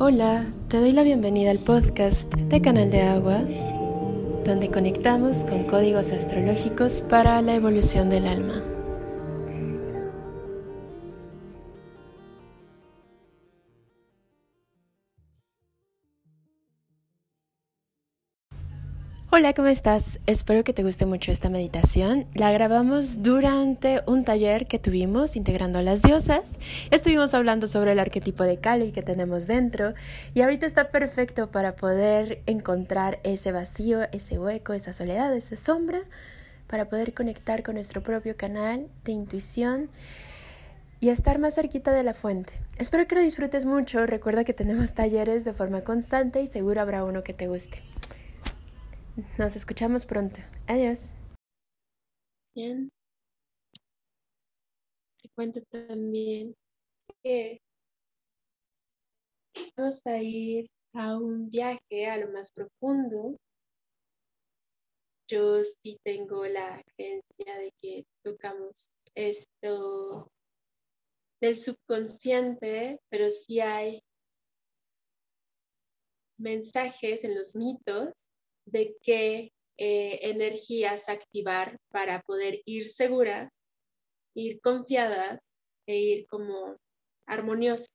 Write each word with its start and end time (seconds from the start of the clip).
Hola, 0.00 0.46
te 0.68 0.78
doy 0.78 0.92
la 0.92 1.02
bienvenida 1.02 1.50
al 1.50 1.58
podcast 1.58 2.32
de 2.32 2.62
Canal 2.62 2.88
de 2.88 3.02
Agua, 3.02 3.40
donde 4.44 4.70
conectamos 4.70 5.38
con 5.38 5.64
códigos 5.64 6.12
astrológicos 6.12 7.00
para 7.00 7.42
la 7.42 7.56
evolución 7.56 8.08
del 8.08 8.28
alma. 8.28 8.67
Hola, 19.38 19.54
¿cómo 19.54 19.68
estás? 19.68 20.18
Espero 20.26 20.64
que 20.64 20.72
te 20.72 20.82
guste 20.82 21.06
mucho 21.06 21.30
esta 21.30 21.48
meditación. 21.48 22.26
La 22.34 22.50
grabamos 22.50 23.22
durante 23.22 24.02
un 24.04 24.24
taller 24.24 24.66
que 24.66 24.80
tuvimos 24.80 25.36
integrando 25.36 25.78
a 25.78 25.82
las 25.82 26.02
diosas. 26.02 26.58
Estuvimos 26.90 27.34
hablando 27.34 27.68
sobre 27.68 27.92
el 27.92 28.00
arquetipo 28.00 28.42
de 28.42 28.58
Kali 28.58 28.90
que 28.90 29.02
tenemos 29.02 29.46
dentro 29.46 29.94
y 30.34 30.40
ahorita 30.40 30.66
está 30.66 30.90
perfecto 30.90 31.52
para 31.52 31.76
poder 31.76 32.42
encontrar 32.46 33.20
ese 33.22 33.52
vacío, 33.52 34.08
ese 34.10 34.40
hueco, 34.40 34.72
esa 34.72 34.92
soledad, 34.92 35.32
esa 35.32 35.56
sombra, 35.56 36.00
para 36.66 36.88
poder 36.88 37.14
conectar 37.14 37.62
con 37.62 37.76
nuestro 37.76 38.02
propio 38.02 38.36
canal 38.36 38.88
de 39.04 39.12
intuición 39.12 39.88
y 40.98 41.10
estar 41.10 41.38
más 41.38 41.54
cerquita 41.54 41.92
de 41.92 42.02
la 42.02 42.12
fuente. 42.12 42.54
Espero 42.76 43.06
que 43.06 43.14
lo 43.14 43.20
disfrutes 43.20 43.66
mucho. 43.66 44.04
Recuerda 44.04 44.42
que 44.42 44.52
tenemos 44.52 44.94
talleres 44.94 45.44
de 45.44 45.52
forma 45.52 45.82
constante 45.82 46.42
y 46.42 46.48
seguro 46.48 46.80
habrá 46.80 47.04
uno 47.04 47.22
que 47.22 47.34
te 47.34 47.46
guste. 47.46 47.84
Nos 49.36 49.56
escuchamos 49.56 50.06
pronto. 50.06 50.38
Adiós. 50.68 51.12
Bien. 52.54 52.88
Te 55.20 55.28
cuento 55.34 55.60
también 55.72 56.54
que 57.24 57.60
vamos 59.76 60.06
a 60.06 60.18
ir 60.18 60.70
a 60.92 61.16
un 61.16 61.50
viaje 61.50 62.06
a 62.06 62.16
lo 62.18 62.30
más 62.30 62.52
profundo. 62.52 63.36
Yo 65.28 65.64
sí 65.64 65.98
tengo 66.04 66.46
la 66.46 66.80
creencia 66.94 67.58
de 67.58 67.72
que 67.82 68.04
tocamos 68.22 68.92
esto 69.16 70.30
del 71.40 71.56
subconsciente, 71.56 73.00
pero 73.10 73.30
sí 73.32 73.58
hay 73.58 74.00
mensajes 76.38 77.24
en 77.24 77.34
los 77.34 77.56
mitos 77.56 78.12
de 78.70 78.96
qué 79.00 79.52
eh, 79.76 80.18
energías 80.22 81.08
activar 81.08 81.78
para 81.90 82.20
poder 82.22 82.62
ir 82.64 82.90
seguras, 82.90 83.50
ir 84.34 84.60
confiadas 84.60 85.40
e 85.86 85.98
ir 85.98 86.26
como 86.26 86.76
armoniosas. 87.26 87.88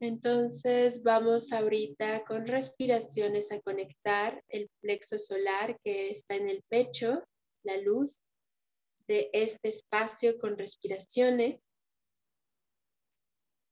Entonces 0.00 1.02
vamos 1.02 1.52
ahorita 1.52 2.24
con 2.24 2.46
respiraciones 2.46 3.52
a 3.52 3.60
conectar 3.60 4.42
el 4.48 4.68
plexo 4.80 5.18
solar 5.18 5.78
que 5.84 6.10
está 6.10 6.34
en 6.34 6.48
el 6.48 6.62
pecho, 6.68 7.22
la 7.64 7.76
luz 7.76 8.18
de 9.06 9.30
este 9.32 9.68
espacio 9.68 10.38
con 10.38 10.58
respiraciones 10.58 11.60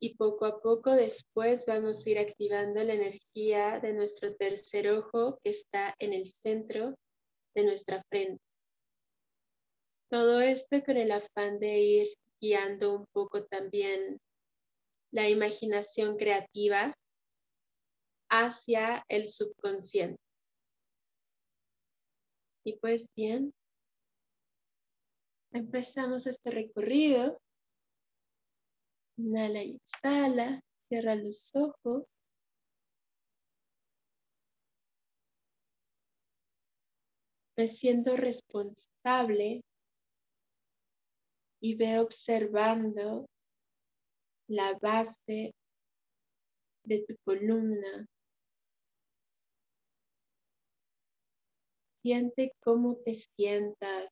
y 0.03 0.15
poco 0.15 0.47
a 0.47 0.61
poco 0.61 0.93
después 0.93 1.67
vamos 1.67 2.05
a 2.05 2.11
ir 2.11 2.19
activando 2.19 2.83
la 2.83 2.95
energía 2.95 3.79
de 3.81 3.93
nuestro 3.93 4.35
tercer 4.35 4.89
ojo 4.89 5.39
que 5.45 5.51
está 5.51 5.95
en 5.99 6.15
el 6.15 6.27
centro 6.31 6.97
de 7.55 7.65
nuestra 7.65 8.03
frente. 8.09 8.43
Todo 10.11 10.41
esto 10.41 10.83
con 10.83 10.97
el 10.97 11.13
afán 11.13 11.61
de 11.61 11.79
ir 11.79 12.09
guiando 12.41 12.95
un 12.95 13.07
poco 13.13 13.45
también 13.45 14.19
la 15.13 15.29
imaginación 15.29 16.17
creativa 16.17 16.95
hacia 18.31 19.05
el 19.09 19.29
subconsciente. 19.29 20.21
Y 22.65 22.79
pues 22.79 23.11
bien, 23.15 23.53
empezamos 25.53 26.27
este 26.27 26.51
recorrido 26.51 27.39
Inhala 29.21 29.63
y 29.63 29.77
exhala. 29.77 30.63
Cierra 30.89 31.15
los 31.15 31.55
ojos. 31.55 32.07
Me 37.59 37.69
siento 37.69 38.17
responsable 38.17 39.63
y 41.61 41.75
ve 41.75 41.99
observando 41.99 43.27
la 44.49 44.79
base 44.79 45.53
de 46.85 47.05
tu 47.07 47.15
columna. 47.23 48.07
Siente 52.03 52.53
cómo 52.61 52.97
te 53.05 53.17
sientas. 53.17 54.09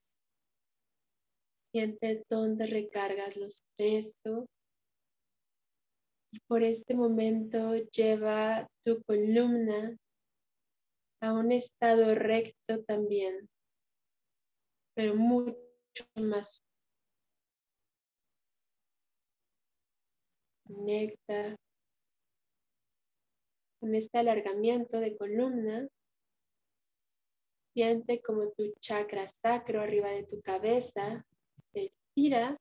Siente 1.72 2.22
dónde 2.28 2.66
recargas 2.66 3.36
los 3.36 3.62
pesos 3.78 4.44
por 6.46 6.62
este 6.62 6.94
momento 6.94 7.76
lleva 7.90 8.68
tu 8.82 9.02
columna 9.04 9.96
a 11.20 11.32
un 11.32 11.52
estado 11.52 12.14
recto 12.14 12.84
también, 12.84 13.48
pero 14.94 15.14
mucho 15.14 15.56
más. 16.16 16.62
Conecta 20.66 21.56
con 23.80 23.94
este 23.94 24.18
alargamiento 24.18 25.00
de 25.00 25.16
columna. 25.16 25.88
Siente 27.74 28.20
como 28.20 28.50
tu 28.50 28.74
chakra 28.80 29.28
sacro 29.28 29.80
arriba 29.80 30.10
de 30.10 30.24
tu 30.24 30.40
cabeza 30.42 31.24
se 31.72 31.86
estira 31.86 32.58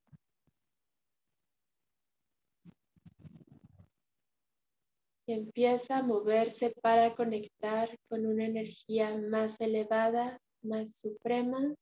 empieza 5.34 5.98
a 5.98 6.02
moverse 6.02 6.72
para 6.82 7.14
conectar 7.14 7.96
con 8.08 8.26
una 8.26 8.44
energía 8.44 9.16
más 9.16 9.60
elevada, 9.60 10.38
más 10.62 10.96
suprema, 10.96 11.74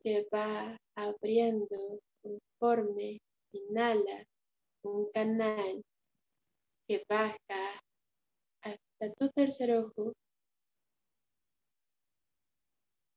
que 0.00 0.26
va 0.32 0.78
abriendo 0.96 2.00
conforme 2.22 3.18
inhala 3.52 4.24
un 4.82 5.10
canal 5.12 5.82
que 6.88 7.04
baja 7.08 7.80
hasta 8.62 9.12
tu 9.18 9.28
tercer 9.30 9.72
ojo 9.72 10.12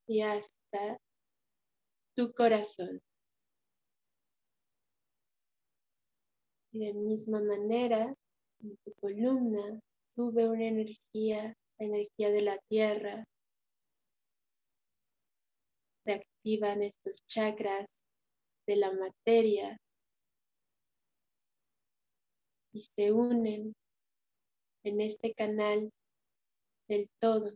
y 0.07 0.21
hasta 0.21 0.97
tu 2.15 2.33
corazón. 2.33 2.99
De 6.79 6.93
misma 6.93 7.41
manera, 7.41 8.15
en 8.61 8.77
tu 8.77 8.93
columna 9.01 9.79
sube 10.15 10.47
una 10.47 10.65
energía, 10.65 11.53
la 11.77 11.85
energía 11.85 12.31
de 12.31 12.41
la 12.41 12.57
tierra. 12.69 13.25
Se 16.05 16.13
activan 16.13 16.81
estos 16.81 17.25
chakras 17.27 17.85
de 18.65 18.75
la 18.77 18.93
materia 18.93 19.77
y 22.71 22.81
se 22.81 23.11
unen 23.11 23.73
en 24.83 25.01
este 25.01 25.33
canal 25.33 25.91
del 26.87 27.09
todo. 27.19 27.51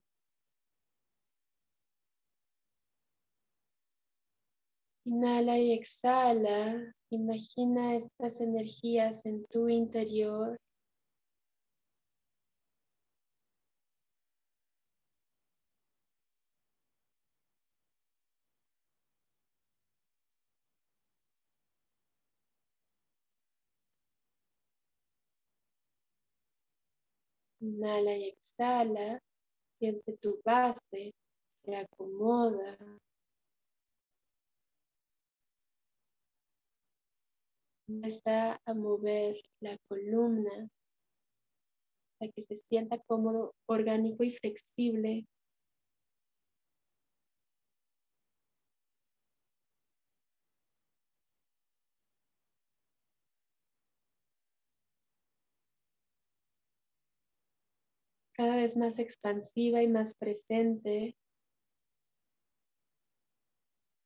Inhala 5.05 5.57
y 5.57 5.71
exhala. 5.73 6.93
Imagina 7.09 7.95
estas 7.95 8.39
energías 8.39 9.25
en 9.25 9.45
tu 9.47 9.67
interior. 9.69 10.57
Inhala 27.59 28.15
y 28.17 28.29
exhala. 28.29 29.19
Siente 29.79 30.17
tu 30.21 30.39
base. 30.45 31.13
Se 31.65 31.75
Empieza 37.87 38.61
a 38.65 38.73
mover 38.73 39.35
la 39.59 39.77
columna 39.89 40.69
para 42.17 42.31
que 42.31 42.41
se 42.41 42.55
sienta 42.55 42.97
cómodo, 42.99 43.55
orgánico 43.65 44.23
y 44.23 44.31
flexible. 44.31 45.25
Cada 58.33 58.55
vez 58.55 58.77
más 58.77 58.97
expansiva 58.97 59.83
y 59.83 59.87
más 59.87 60.15
presente. 60.15 61.15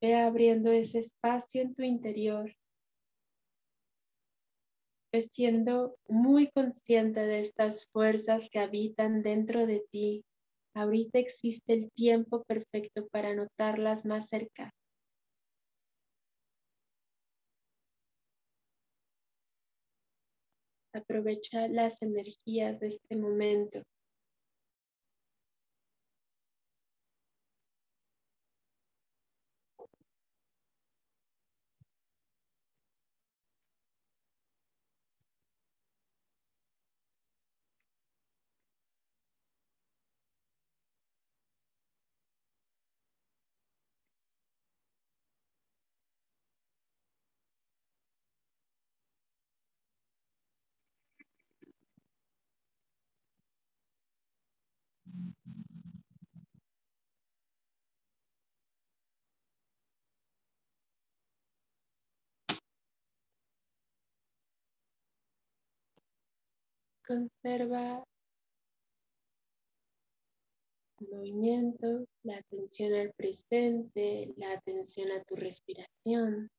Ve 0.00 0.14
abriendo 0.16 0.70
ese 0.72 0.98
espacio 0.98 1.62
en 1.62 1.74
tu 1.74 1.82
interior. 1.82 2.57
Ve 5.12 5.22
siendo 5.22 5.96
muy 6.08 6.50
consciente 6.50 7.20
de 7.20 7.40
estas 7.40 7.86
fuerzas 7.92 8.48
que 8.50 8.58
habitan 8.58 9.22
dentro 9.22 9.66
de 9.66 9.84
ti. 9.90 10.24
Ahorita 10.74 11.18
existe 11.18 11.72
el 11.72 11.90
tiempo 11.92 12.42
perfecto 12.44 13.08
para 13.08 13.34
notarlas 13.34 14.04
más 14.04 14.28
cerca. 14.28 14.70
Aprovecha 20.92 21.68
las 21.68 22.02
energías 22.02 22.78
de 22.80 22.88
este 22.88 23.16
momento. 23.16 23.82
Conserva 67.08 68.04
el 71.00 71.08
movimiento, 71.08 72.04
la 72.22 72.36
atención 72.36 72.92
al 72.92 73.14
presente, 73.14 74.34
la 74.36 74.52
atención 74.52 75.10
a 75.12 75.22
tu 75.24 75.34
respiración. 75.34 76.50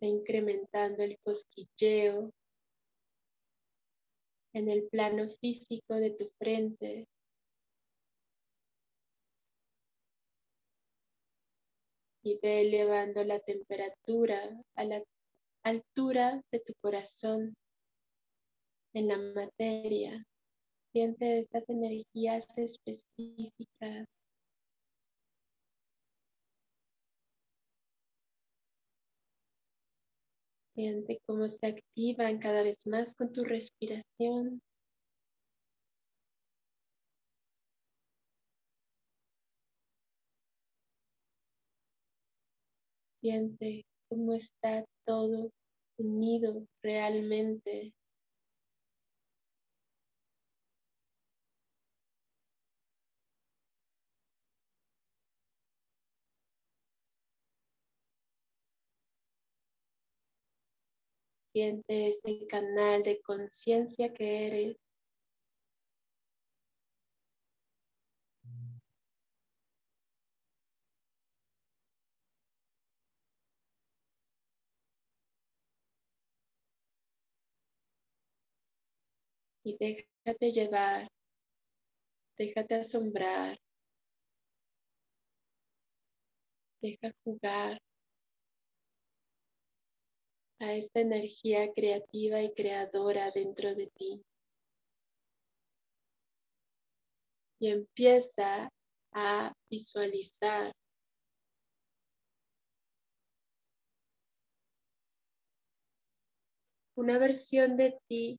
incrementando 0.00 1.04
el 1.04 1.16
cosquilleo 1.24 2.32
en 4.52 4.68
el 4.68 4.88
plano 4.88 5.28
físico 5.28 5.94
de 5.94 6.10
tu 6.10 6.28
frente. 6.38 7.06
Y 12.22 12.38
ve 12.40 12.62
elevando 12.62 13.24
la 13.24 13.40
temperatura 13.40 14.62
a 14.76 14.84
la 14.84 15.02
altura 15.64 16.42
de 16.50 16.60
tu 16.60 16.72
corazón 16.80 17.54
en 18.94 19.08
la 19.08 19.18
materia. 19.18 20.24
Siente 20.92 21.40
estas 21.40 21.68
energías 21.68 22.46
específicas 22.56 24.06
Siente 30.74 31.20
cómo 31.26 31.48
se 31.48 31.66
activan 31.66 32.38
cada 32.38 32.62
vez 32.62 32.86
más 32.86 33.14
con 33.14 33.30
tu 33.30 33.44
respiración. 33.44 34.62
Siente 43.22 43.86
cómo 44.08 44.32
está 44.32 44.84
todo 45.06 45.52
unido 45.96 46.66
realmente. 46.82 47.94
Siente 61.52 62.08
ese 62.08 62.46
canal 62.48 63.04
de 63.04 63.20
conciencia 63.22 64.12
que 64.12 64.46
eres. 64.48 64.81
Y 79.64 79.76
déjate 79.78 80.50
llevar, 80.50 81.08
déjate 82.36 82.74
asombrar, 82.74 83.58
deja 86.80 87.12
jugar 87.22 87.78
a 90.58 90.74
esta 90.74 91.00
energía 91.00 91.72
creativa 91.72 92.42
y 92.42 92.52
creadora 92.54 93.30
dentro 93.30 93.74
de 93.74 93.86
ti. 93.96 94.22
Y 97.60 97.70
empieza 97.70 98.68
a 99.12 99.52
visualizar 99.70 100.72
una 106.96 107.18
versión 107.18 107.76
de 107.76 107.98
ti 108.08 108.38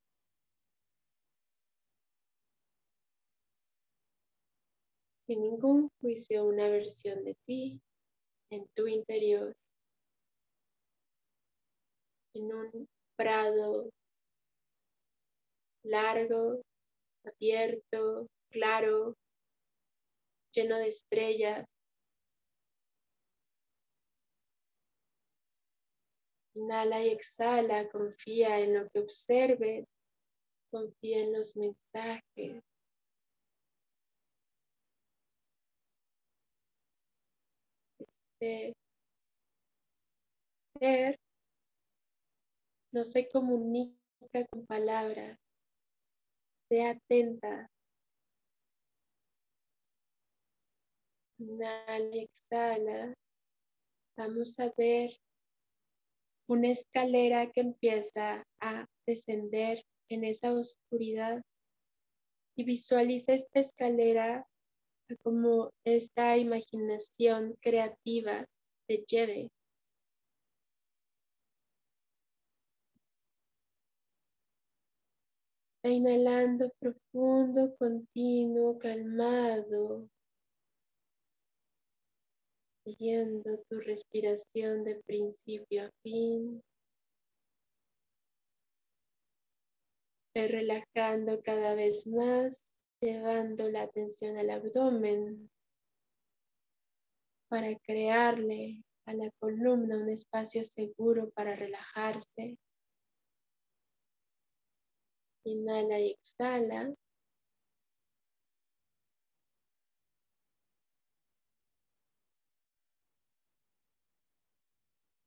sin 5.27 5.41
ningún 5.41 5.89
juicio, 6.01 6.45
una 6.45 6.67
versión 6.69 7.23
de 7.23 7.35
ti 7.45 7.81
en 8.49 8.67
tu 8.75 8.87
interior 8.87 9.55
en 12.33 12.51
un 12.51 12.89
prado 13.15 13.89
largo, 15.83 16.61
abierto, 17.23 18.27
claro, 18.49 19.15
lleno 20.51 20.77
de 20.77 20.87
estrellas. 20.87 21.65
Inhala 26.55 27.03
y 27.03 27.09
exhala, 27.09 27.89
confía 27.89 28.59
en 28.59 28.75
lo 28.75 28.89
que 28.89 28.99
observe, 28.99 29.85
confía 30.71 31.19
en 31.19 31.33
los 31.33 31.55
mensajes. 31.55 32.63
No 42.91 43.03
se 43.03 43.29
comunica 43.29 44.45
con 44.49 44.65
palabras. 44.65 45.39
Sea 46.67 46.91
atenta. 46.91 47.69
Inhala 51.39 52.15
y 52.15 52.19
exhala. 52.19 53.13
Vamos 54.17 54.59
a 54.59 54.71
ver 54.77 55.11
una 56.47 56.67
escalera 56.69 57.49
que 57.51 57.61
empieza 57.61 58.43
a 58.59 58.85
descender 59.07 59.83
en 60.09 60.23
esa 60.23 60.53
oscuridad 60.53 61.41
y 62.55 62.63
visualiza 62.65 63.33
esta 63.33 63.61
escalera 63.61 64.45
como 65.23 65.71
esta 65.85 66.37
imaginación 66.37 67.55
creativa 67.61 68.45
te 68.87 69.03
lleve 69.07 69.49
inhalando 75.89 76.71
profundo, 76.79 77.75
continuo, 77.77 78.79
calmado. 78.79 80.07
Siguiendo 82.85 83.59
tu 83.69 83.79
respiración 83.79 84.83
de 84.83 84.95
principio 85.05 85.85
a 85.85 85.91
fin. 86.01 86.63
relajando 90.35 91.43
cada 91.43 91.75
vez 91.75 92.07
más, 92.07 92.72
llevando 93.03 93.69
la 93.69 93.83
atención 93.83 94.37
al 94.37 94.49
abdomen 94.49 95.49
para 97.49 97.77
crearle 97.79 98.83
a 99.05 99.13
la 99.13 99.29
columna, 99.39 99.97
un 99.97 100.09
espacio 100.09 100.63
seguro 100.63 101.29
para 101.31 101.55
relajarse. 101.55 102.57
Inhala 105.45 105.99
y 105.99 106.11
exhala. 106.11 106.95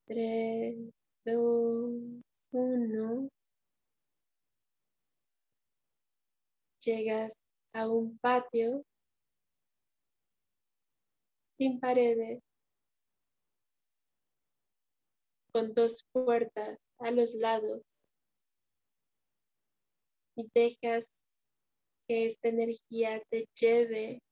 Tres, 0.07 0.77
dos, 1.25 1.93
uno. 2.51 3.29
Llegas 6.81 7.33
a 7.77 7.87
un 7.87 8.17
patio 8.17 8.83
sin 11.59 11.79
paredes, 11.79 12.41
con 15.51 15.75
dos 15.75 16.03
puertas 16.11 16.79
a 16.99 17.11
los 17.11 17.35
lados 17.35 17.83
y 20.35 20.49
dejas 20.55 21.05
que 22.07 22.25
esta 22.25 22.49
energía 22.49 23.21
te 23.29 23.47
lleve 23.59 24.23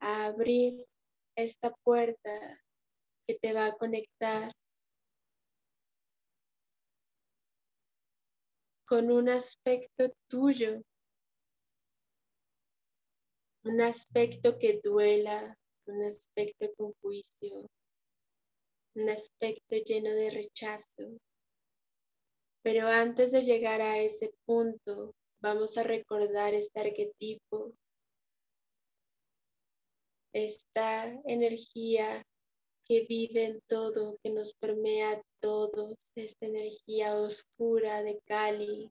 a 0.00 0.26
abrir 0.26 0.84
esta 1.34 1.74
puerta 1.82 2.60
que 3.26 3.38
te 3.38 3.54
va 3.54 3.66
a 3.66 3.76
conectar 3.76 4.52
con 8.88 9.10
un 9.10 9.28
aspecto 9.28 10.10
tuyo, 10.28 10.82
un 13.64 13.80
aspecto 13.80 14.58
que 14.58 14.80
duela, 14.82 15.56
un 15.86 16.04
aspecto 16.04 16.72
con 16.76 16.94
juicio, 17.02 17.66
un 18.94 19.10
aspecto 19.10 19.76
lleno 19.76 20.10
de 20.10 20.30
rechazo. 20.30 21.18
Pero 22.62 22.88
antes 22.88 23.32
de 23.32 23.44
llegar 23.44 23.82
a 23.82 23.98
ese 23.98 24.32
punto, 24.46 25.14
vamos 25.40 25.76
a 25.76 25.82
recordar 25.82 26.54
este 26.54 26.80
arquetipo 26.80 27.74
esta 30.32 31.06
energía 31.24 32.22
que 32.88 33.04
vive 33.06 33.44
en 33.44 33.60
todo, 33.68 34.18
que 34.22 34.30
nos 34.30 34.54
permea 34.54 35.12
a 35.12 35.22
todos, 35.40 36.10
esta 36.14 36.46
energía 36.46 37.16
oscura 37.16 38.02
de 38.02 38.18
Kali, 38.26 38.90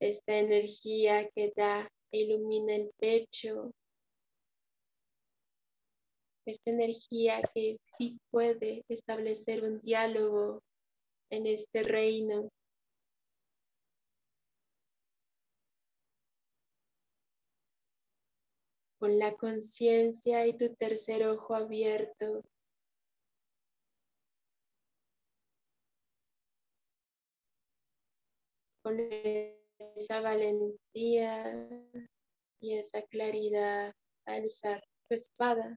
esta 0.00 0.38
energía 0.38 1.28
que 1.34 1.52
da, 1.54 1.88
ilumina 2.10 2.74
el 2.74 2.90
pecho, 2.98 3.72
esta 6.46 6.70
energía 6.70 7.42
que 7.54 7.78
sí 7.96 8.18
puede 8.30 8.84
establecer 8.88 9.64
un 9.64 9.80
diálogo 9.80 10.62
en 11.30 11.46
este 11.46 11.82
reino 11.82 12.50
con 19.02 19.18
la 19.18 19.34
conciencia 19.34 20.46
y 20.46 20.56
tu 20.56 20.76
tercer 20.76 21.26
ojo 21.26 21.56
abierto. 21.56 22.44
Con 28.80 28.96
esa 29.00 30.20
valentía 30.20 31.68
y 32.60 32.74
esa 32.78 33.02
claridad 33.02 33.92
al 34.24 34.44
usar 34.44 34.80
tu 35.08 35.16
espada. 35.16 35.76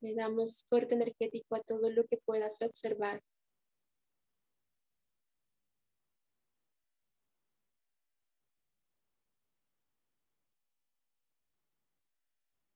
Le 0.00 0.14
damos 0.14 0.64
corte 0.70 0.94
energético 0.94 1.56
a 1.56 1.60
todo 1.60 1.90
lo 1.90 2.06
que 2.06 2.16
puedas 2.24 2.62
observar. 2.62 3.20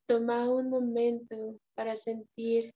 Toma 0.07 0.49
un 0.49 0.71
momento 0.71 1.59
para 1.75 1.97
sentir 1.97 2.73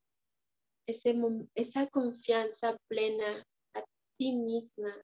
ese, 0.89 1.15
esa 1.55 1.87
confianza 1.87 2.77
plena 2.89 3.45
a 3.75 3.85
ti 4.19 4.33
misma, 4.33 5.01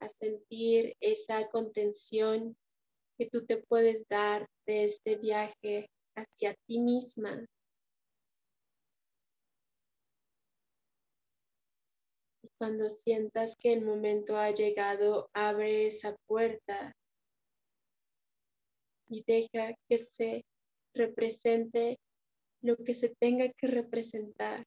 a 0.00 0.08
sentir 0.08 0.94
esa 1.00 1.48
contención 1.48 2.56
que 3.18 3.28
tú 3.28 3.44
te 3.44 3.58
puedes 3.58 4.06
dar 4.08 4.46
de 4.66 4.84
este 4.84 5.16
viaje 5.16 5.90
hacia 6.16 6.54
ti 6.66 6.78
misma. 6.78 7.44
Y 12.42 12.48
cuando 12.56 12.88
sientas 12.88 13.56
que 13.56 13.72
el 13.72 13.84
momento 13.84 14.38
ha 14.38 14.52
llegado, 14.52 15.28
abre 15.34 15.88
esa 15.88 16.16
puerta 16.26 16.94
y 19.10 19.24
deja 19.26 19.74
que 19.88 19.98
se 19.98 20.44
represente 20.94 21.98
lo 22.62 22.76
que 22.76 22.94
se 22.94 23.08
tenga 23.08 23.52
que 23.52 23.66
representar. 23.66 24.64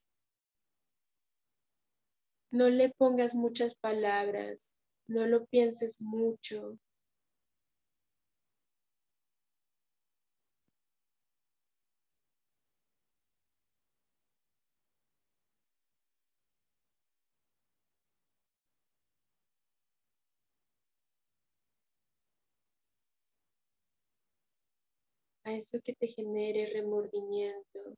No 2.52 2.70
le 2.70 2.90
pongas 2.90 3.34
muchas 3.34 3.76
palabras, 3.76 4.60
no 5.08 5.26
lo 5.26 5.46
pienses 5.46 6.00
mucho. 6.00 6.78
Eso 25.54 25.80
que 25.84 25.94
te 25.94 26.08
genere 26.08 26.66
remordimiento. 26.68 27.98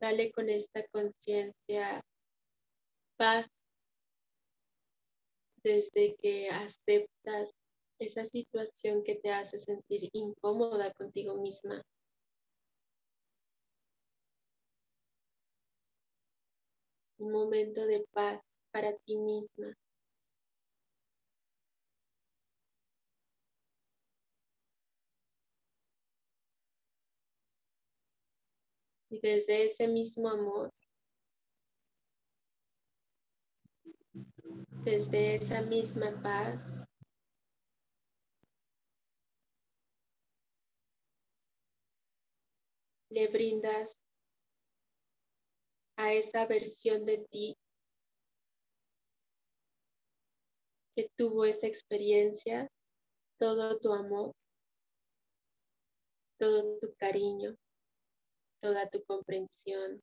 Dale 0.00 0.30
con 0.30 0.48
esta 0.48 0.86
conciencia 0.88 2.04
paz 3.16 3.48
desde 5.62 6.16
que 6.22 6.48
aceptas 6.50 7.50
esa 7.98 8.24
situación 8.24 9.02
que 9.02 9.16
te 9.16 9.32
hace 9.32 9.58
sentir 9.58 10.08
incómoda 10.12 10.92
contigo 10.92 11.34
misma. 11.34 11.82
Un 17.18 17.32
momento 17.32 17.84
de 17.86 18.06
paz 18.12 18.40
para 18.70 18.96
ti 18.98 19.16
misma. 19.16 19.74
Y 29.10 29.20
desde 29.20 29.64
ese 29.64 29.88
mismo 29.88 30.28
amor, 30.28 30.70
desde 34.84 35.36
esa 35.36 35.62
misma 35.62 36.20
paz, 36.22 36.60
le 43.10 43.28
brindas 43.28 43.96
a 45.96 46.12
esa 46.12 46.46
versión 46.46 47.04
de 47.04 47.26
ti 47.30 47.56
que 50.94 51.08
tuvo 51.16 51.44
esa 51.44 51.66
experiencia 51.66 52.70
todo 53.38 53.78
tu 53.78 53.92
amor, 53.92 54.34
todo 56.38 56.78
tu 56.80 56.94
cariño 56.96 57.56
toda 58.60 58.88
tu 58.90 59.02
comprensión. 59.04 60.02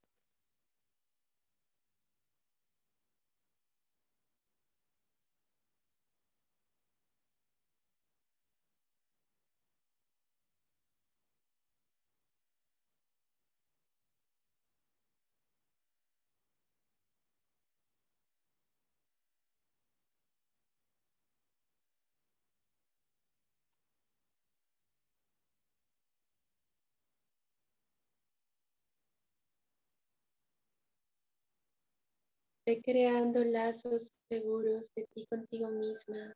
Ve 32.67 32.81
creando 32.81 33.43
lazos 33.43 34.11
seguros 34.27 34.91
de 34.95 35.05
ti 35.13 35.27
contigo 35.27 35.69
misma. 35.69 36.35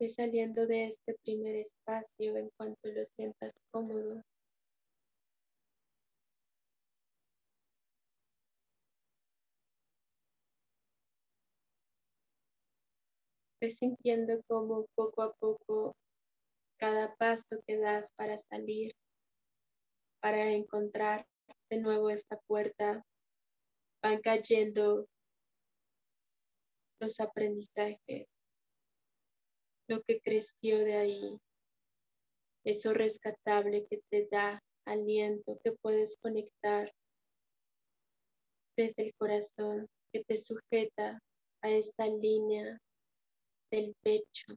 Ve 0.00 0.08
saliendo 0.08 0.66
de 0.66 0.86
este 0.86 1.14
primer 1.22 1.54
espacio 1.54 2.36
en 2.36 2.50
cuanto 2.56 2.88
lo 2.88 3.04
sientas 3.06 3.52
cómodo. 3.70 4.24
Ve 13.60 13.70
sintiendo 13.70 14.42
como 14.48 14.86
poco 14.96 15.22
a 15.22 15.32
poco 15.32 15.94
cada 16.78 17.14
paso 17.16 17.62
que 17.66 17.78
das 17.78 18.12
para 18.12 18.38
salir, 18.38 18.94
para 20.20 20.52
encontrar 20.52 21.26
de 21.70 21.78
nuevo 21.78 22.10
esta 22.10 22.38
puerta, 22.46 23.04
van 24.02 24.20
cayendo 24.20 25.06
los 27.00 27.20
aprendizajes, 27.20 28.26
lo 29.88 30.02
que 30.02 30.20
creció 30.20 30.78
de 30.78 30.96
ahí, 30.96 31.38
eso 32.64 32.92
rescatable 32.92 33.86
que 33.88 34.00
te 34.10 34.26
da 34.30 34.62
aliento, 34.84 35.58
que 35.62 35.72
puedes 35.72 36.16
conectar 36.18 36.92
desde 38.76 39.06
el 39.06 39.14
corazón, 39.14 39.88
que 40.12 40.24
te 40.24 40.38
sujeta 40.38 41.20
a 41.62 41.70
esta 41.70 42.06
línea 42.06 42.80
del 43.70 43.94
pecho. 44.02 44.56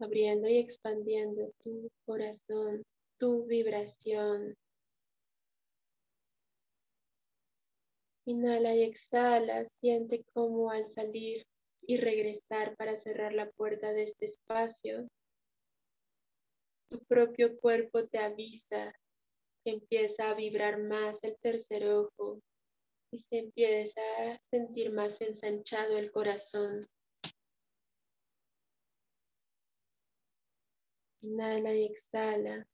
Abriendo 0.00 0.48
y 0.48 0.58
expandiendo 0.58 1.52
tu 1.62 1.90
corazón, 2.06 2.84
tu 3.18 3.44
vibración. 3.46 4.54
Inhala 8.26 8.74
y 8.74 8.82
exhala, 8.82 9.66
siente 9.80 10.24
como 10.34 10.70
al 10.70 10.86
salir 10.86 11.44
y 11.82 11.96
regresar 11.96 12.76
para 12.76 12.96
cerrar 12.98 13.32
la 13.32 13.50
puerta 13.50 13.92
de 13.92 14.02
este 14.02 14.26
espacio, 14.26 15.08
tu 16.90 16.98
propio 17.04 17.58
cuerpo 17.58 18.06
te 18.06 18.18
avisa 18.18 18.94
que 19.64 19.72
empieza 19.72 20.30
a 20.30 20.34
vibrar 20.34 20.78
más 20.78 21.22
el 21.24 21.36
tercer 21.40 21.86
ojo 21.86 22.40
y 23.10 23.18
se 23.18 23.38
empieza 23.38 24.00
a 24.00 24.38
sentir 24.50 24.92
más 24.92 25.20
ensanchado 25.20 25.96
el 25.98 26.10
corazón. 26.10 26.86
Inhala 31.22 31.72
y 31.74 31.84
exhala. 31.84 32.66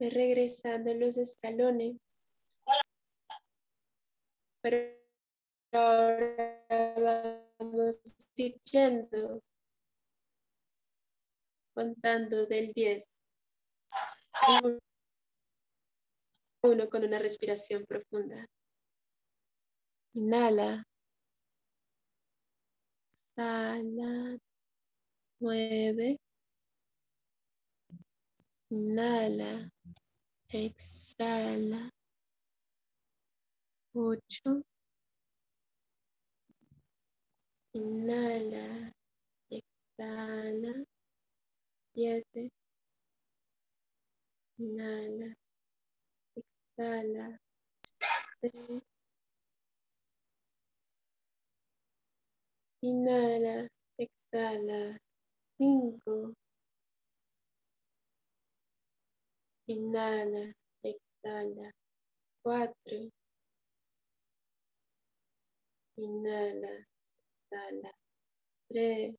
Ve 0.00 0.10
regresando 0.10 0.94
los 0.94 1.16
escalones. 1.16 1.96
Pero 4.62 4.96
ahora 5.72 6.64
vamos 7.58 8.00
yendo, 8.64 9.42
contando 11.74 12.46
del 12.46 12.72
10 12.72 13.04
uno 16.62 16.88
con 16.88 17.04
una 17.04 17.18
respiración 17.18 17.84
profunda. 17.86 18.46
Inhala. 20.14 20.84
Exhala. 23.14 24.38
Nueve. 25.40 26.18
Inhala. 28.70 29.70
Exhala. 30.48 31.90
Ocho. 33.94 34.62
Inhala. 37.72 38.92
Exhala. 39.50 40.84
Siete. 41.94 42.50
Inhala. 44.58 45.36
Inhala, 46.78 47.40
exhala. 53.98 54.98
Cinco. 55.58 56.34
Inhala, 59.68 60.52
exhala. 60.84 61.70
Cuatro. 62.42 63.10
Inhala, 65.98 66.86
exhala. 67.50 67.92
Tres. 68.70 69.16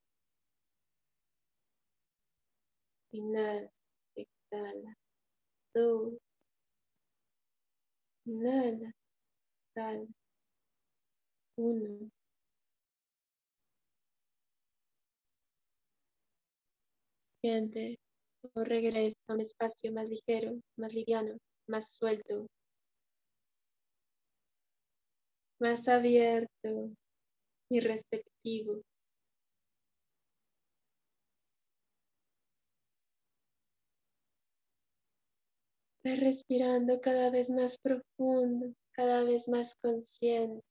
Inhala, 3.13 3.69
exhala. 4.15 4.93
Dos. 5.73 6.28
Nada. 8.29 8.91
Tal. 9.75 10.07
Uno. 11.57 12.09
Siente 17.41 17.99
o 18.53 18.63
regresa 18.63 19.17
a 19.27 19.33
un 19.33 19.41
espacio 19.41 19.91
más 19.91 20.09
ligero, 20.09 20.59
más 20.77 20.93
liviano, 20.93 21.37
más 21.67 21.91
suelto, 21.91 22.47
más 25.59 25.87
abierto 25.87 26.91
y 27.69 27.79
receptivo. 27.79 28.81
Respirando 36.15 36.99
cada 37.01 37.29
vez 37.29 37.49
más 37.49 37.77
profundo, 37.77 38.73
cada 38.91 39.23
vez 39.23 39.47
más 39.47 39.75
consciente. 39.81 40.63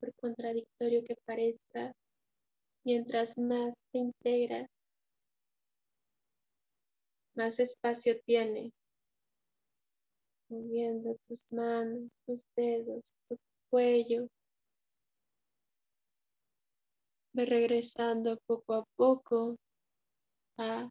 Por 0.00 0.14
contradictorio 0.14 1.04
que 1.04 1.16
parezca, 1.24 1.92
mientras 2.84 3.36
más 3.36 3.74
te 3.92 3.98
integras, 3.98 4.66
más 7.34 7.58
espacio 7.58 8.20
tiene, 8.26 8.72
moviendo 10.48 11.16
tus 11.26 11.44
manos, 11.50 12.10
tus 12.26 12.44
dedos, 12.56 13.14
tu 13.28 13.36
cuello. 13.70 14.28
Regresando 17.32 18.38
poco 18.46 18.74
a 18.74 18.84
poco 18.96 19.56
a 20.58 20.90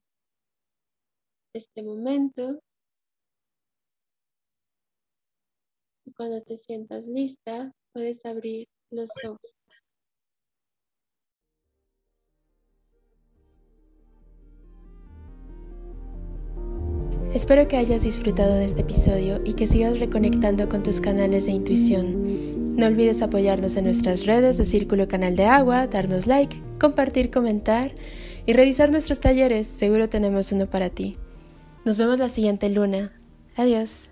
este 1.53 1.83
momento. 1.83 2.59
Y 6.05 6.11
cuando 6.13 6.41
te 6.41 6.57
sientas 6.57 7.07
lista, 7.07 7.71
puedes 7.93 8.25
abrir 8.25 8.67
los 8.91 9.09
ojos. 9.25 9.53
Espero 17.33 17.67
que 17.67 17.77
hayas 17.77 18.01
disfrutado 18.01 18.55
de 18.55 18.65
este 18.65 18.81
episodio 18.81 19.39
y 19.45 19.53
que 19.53 19.67
sigas 19.67 19.99
reconectando 19.99 20.67
con 20.67 20.81
tus 20.81 20.99
canales 20.99 21.45
de 21.45 21.51
intuición. 21.51 22.75
No 22.75 22.87
olvides 22.87 23.21
apoyarnos 23.21 23.77
en 23.77 23.85
nuestras 23.85 24.25
redes 24.25 24.57
de 24.57 24.65
Círculo 24.65 25.07
Canal 25.07 25.35
de 25.35 25.45
Agua, 25.45 25.85
darnos 25.85 26.25
like, 26.25 26.59
compartir, 26.79 27.29
comentar 27.29 27.93
y 28.47 28.53
revisar 28.53 28.89
nuestros 28.89 29.19
talleres. 29.19 29.67
Seguro 29.67 30.09
tenemos 30.09 30.51
uno 30.51 30.67
para 30.67 30.89
ti. 30.89 31.17
Nos 31.85 31.97
vemos 31.97 32.19
la 32.19 32.29
siguiente 32.29 32.69
luna. 32.69 33.11
Adiós. 33.55 34.09